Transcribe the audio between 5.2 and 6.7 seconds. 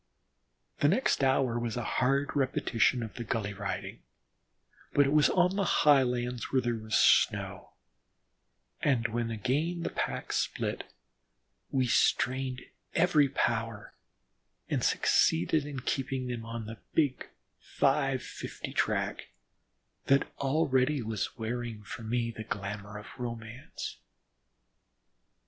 on the highlands where